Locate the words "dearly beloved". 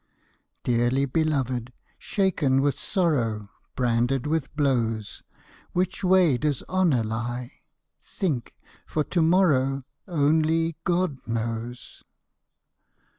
0.63-1.71